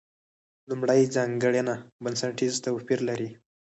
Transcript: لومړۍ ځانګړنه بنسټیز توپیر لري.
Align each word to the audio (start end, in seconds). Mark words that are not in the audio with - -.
لومړۍ 0.69 1.01
ځانګړنه 1.15 1.75
بنسټیز 2.03 2.53
توپیر 2.65 2.99
لري. 3.09 3.29